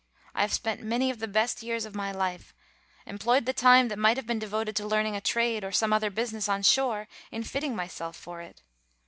[0.33, 2.55] I have spent many of the best years of my life,
[3.05, 6.09] employed the time that might have been devoted to learning a trade, or some other
[6.09, 8.63] business on shore, in fitting myself for it.